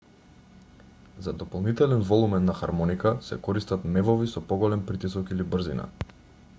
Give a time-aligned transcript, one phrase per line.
[1.25, 5.89] за дополнителен волумен на хармоника се користат мевови со поголем притисок или брзина